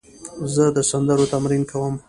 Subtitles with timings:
[0.53, 1.95] زه د سندرو تمرین کوم.